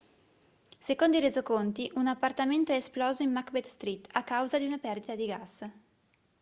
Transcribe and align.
secondo 0.79 1.17
i 1.17 1.19
resoconti 1.19 1.91
un 1.93 2.07
appartamento 2.07 2.71
è 2.71 2.75
esploso 2.75 3.21
in 3.21 3.31
macbeth 3.31 3.67
street 3.67 4.07
a 4.13 4.23
causa 4.23 4.57
di 4.57 4.65
una 4.65 4.79
perdita 4.79 5.13
di 5.15 5.27
gas 5.27 5.71